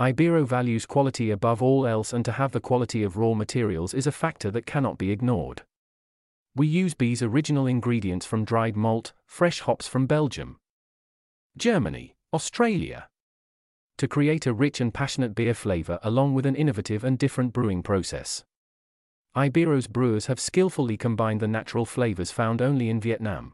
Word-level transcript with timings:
iBiero 0.00 0.46
values 0.46 0.86
quality 0.86 1.30
above 1.30 1.62
all 1.62 1.86
else, 1.86 2.14
and 2.14 2.24
to 2.24 2.32
have 2.32 2.52
the 2.52 2.60
quality 2.60 3.02
of 3.02 3.18
raw 3.18 3.34
materials 3.34 3.92
is 3.92 4.06
a 4.06 4.12
factor 4.12 4.50
that 4.50 4.64
cannot 4.64 4.96
be 4.96 5.10
ignored. 5.10 5.62
We 6.56 6.66
use 6.66 6.94
B's 6.94 7.22
original 7.22 7.66
ingredients 7.66 8.24
from 8.24 8.46
dried 8.46 8.76
malt, 8.76 9.12
fresh 9.26 9.60
hops 9.60 9.86
from 9.86 10.06
Belgium, 10.06 10.56
Germany, 11.58 12.14
Australia, 12.32 13.08
to 13.98 14.08
create 14.08 14.46
a 14.46 14.54
rich 14.54 14.80
and 14.80 14.94
passionate 14.94 15.34
beer 15.34 15.52
flavor 15.52 15.98
along 16.02 16.32
with 16.32 16.46
an 16.46 16.56
innovative 16.56 17.04
and 17.04 17.18
different 17.18 17.52
brewing 17.52 17.82
process. 17.82 18.42
iBiero's 19.36 19.86
brewers 19.86 20.26
have 20.26 20.40
skillfully 20.40 20.96
combined 20.96 21.40
the 21.40 21.46
natural 21.46 21.84
flavors 21.84 22.30
found 22.30 22.62
only 22.62 22.88
in 22.88 23.00
Vietnam 23.00 23.52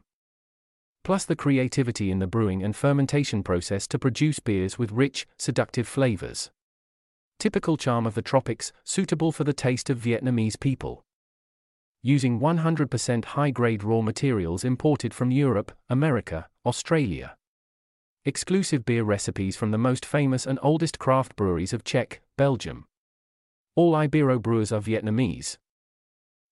plus 1.07 1.23
the 1.23 1.37
creativity 1.37 2.11
in 2.11 2.19
the 2.19 2.27
brewing 2.27 2.61
and 2.61 2.75
fermentation 2.75 3.41
process 3.41 3.87
to 3.87 3.97
produce 3.97 4.41
beers 4.41 4.77
with 4.77 4.91
rich, 4.91 5.25
seductive 5.37 5.87
flavors. 5.87 6.51
Typical 7.39 7.77
charm 7.77 8.05
of 8.05 8.13
the 8.13 8.21
tropics, 8.21 8.73
suitable 8.83 9.31
for 9.31 9.45
the 9.45 9.53
taste 9.53 9.89
of 9.89 9.97
Vietnamese 9.97 10.59
people. 10.59 11.05
Using 12.03 12.41
100% 12.41 13.23
high 13.23 13.51
grade 13.51 13.85
raw 13.85 14.01
materials 14.01 14.65
imported 14.65 15.13
from 15.13 15.31
Europe, 15.31 15.71
America, 15.87 16.49
Australia. 16.65 17.37
Exclusive 18.25 18.83
beer 18.83 19.05
recipes 19.05 19.55
from 19.55 19.71
the 19.71 19.77
most 19.77 20.05
famous 20.05 20.45
and 20.45 20.59
oldest 20.61 20.99
craft 20.99 21.37
breweries 21.37 21.71
of 21.71 21.85
Czech, 21.85 22.19
Belgium. 22.37 22.83
All 23.77 23.93
iBiero 23.93 24.41
brewers 24.41 24.73
are 24.73 24.81
Vietnamese. 24.81 25.57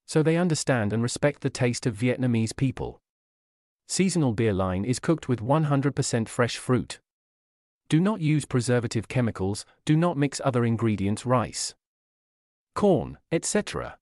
So 0.06 0.24
they 0.24 0.38
understand 0.38 0.94
and 0.94 1.04
respect 1.04 1.42
the 1.42 1.50
taste 1.50 1.86
of 1.86 1.98
Vietnamese 1.98 2.56
people. 2.56 3.02
Seasonal 3.88 4.34
beer 4.34 4.54
line 4.54 4.84
is 4.84 5.00
cooked 5.00 5.30
with 5.30 5.42
100% 5.42 6.28
fresh 6.28 6.58
fruit. 6.58 7.00
Do 7.88 8.00
not 8.00 8.20
use 8.20 8.46
preservative 8.46 9.08
chemicals, 9.08 9.66
do 9.86 9.96
not 9.96 10.18
mix 10.18 10.42
other 10.44 10.66
ingredients 10.66 11.26
rice, 11.26 11.76
corn, 12.74 13.20
etc. 13.32 13.98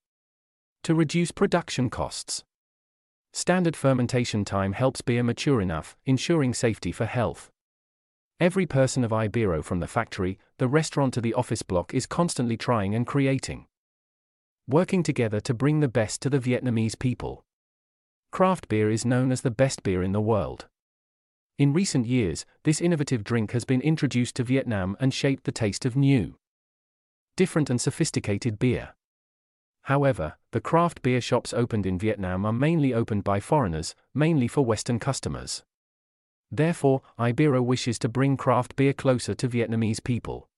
To 0.84 0.96
reduce 0.96 1.32
production 1.32 1.90
costs. 1.90 2.44
Standard 3.34 3.76
fermentation 3.76 4.46
time 4.46 4.74
helps 4.74 5.02
beer 5.02 5.24
mature 5.24 5.60
enough, 5.60 5.98
ensuring 6.06 6.54
safety 6.54 6.92
for 6.92 7.06
health. 7.06 7.50
Every 8.40 8.66
person 8.66 9.04
of 9.04 9.12
iBiero 9.12 9.64
from 9.64 9.80
the 9.80 9.88
factory, 9.88 10.38
the 10.60 10.68
restaurant 10.68 11.14
to 11.16 11.22
the 11.22 11.34
office 11.34 11.62
block 11.62 11.94
is 11.94 12.06
constantly 12.06 12.58
trying 12.58 12.96
and 12.96 13.08
creating. 13.08 13.66
Working 14.68 15.04
together 15.04 15.40
to 15.42 15.54
bring 15.54 15.82
the 15.82 15.88
best 15.88 16.22
to 16.22 16.30
the 16.30 16.40
Vietnamese 16.40 16.98
people. 16.98 17.44
Craft 18.34 18.68
beer 18.68 18.90
is 18.90 19.06
known 19.06 19.32
as 19.32 19.42
the 19.42 19.52
best 19.52 19.84
beer 19.84 20.02
in 20.02 20.12
the 20.12 20.20
world. 20.20 20.66
In 21.60 21.72
recent 21.72 22.08
years, 22.08 22.48
this 22.64 22.82
innovative 22.82 23.24
drink 23.24 23.52
has 23.52 23.64
been 23.64 23.80
introduced 23.80 24.36
to 24.38 24.44
Vietnam 24.44 24.98
and 25.00 25.14
shaped 25.14 25.44
the 25.44 25.52
taste 25.52 25.86
of 25.86 25.96
new, 25.96 26.40
different 27.38 27.70
and 27.70 27.80
sophisticated 27.80 28.58
beer. 28.58 28.96
However, 29.84 30.34
the 30.50 30.60
craft 30.60 31.04
beer 31.04 31.22
shops 31.22 31.54
opened 31.54 31.86
in 31.86 32.00
Vietnam 32.00 32.44
are 32.44 32.52
mainly 32.52 32.92
opened 32.92 33.24
by 33.24 33.40
foreigners, 33.40 33.94
mainly 34.16 34.48
for 34.48 34.66
Western 34.66 34.98
customers. 34.98 35.62
Therefore, 36.50 37.04
iBiero 37.20 37.64
wishes 37.64 38.00
to 38.00 38.10
bring 38.10 38.36
craft 38.36 38.76
beer 38.76 38.94
closer 38.94 39.36
to 39.36 39.48
Vietnamese 39.48 40.04
people. 40.04 40.50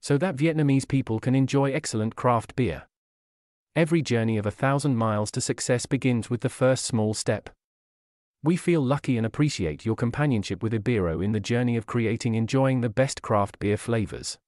So 0.00 0.16
that 0.16 0.36
Vietnamese 0.36 0.88
people 0.88 1.20
can 1.20 1.34
enjoy 1.34 1.70
excellent 1.70 2.16
craft 2.16 2.56
beer. 2.56 2.87
Every 3.76 4.02
journey 4.02 4.38
of 4.38 4.46
a 4.46 4.50
thousand 4.50 4.96
miles 4.96 5.30
to 5.32 5.40
success 5.40 5.86
begins 5.86 6.28
with 6.28 6.40
the 6.40 6.48
first 6.48 6.84
small 6.84 7.14
step. 7.14 7.50
We 8.42 8.56
feel 8.56 8.80
lucky 8.80 9.16
and 9.16 9.26
appreciate 9.26 9.84
your 9.84 9.96
companionship 9.96 10.62
with 10.62 10.72
iBiero 10.72 11.24
in 11.24 11.32
the 11.32 11.40
journey 11.40 11.76
of 11.76 11.86
creating 11.86 12.34
enjoying 12.34 12.80
the 12.80 12.88
best 12.88 13.22
craft 13.22 13.58
beer 13.58 13.76
flavors. 13.76 14.38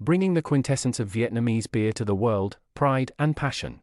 Bringing 0.00 0.34
the 0.34 0.42
quintessence 0.42 1.00
of 1.00 1.10
Vietnamese 1.10 1.70
beer 1.70 1.92
to 1.92 2.04
the 2.04 2.14
world, 2.14 2.58
pride 2.74 3.12
and 3.18 3.36
passion. 3.36 3.80